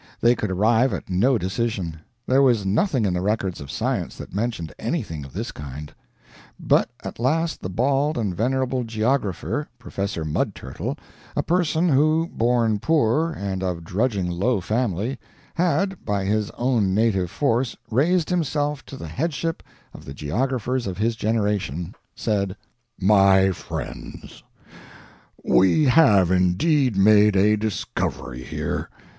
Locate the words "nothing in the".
2.65-3.21